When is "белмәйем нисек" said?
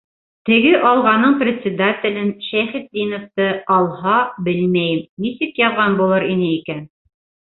4.49-5.63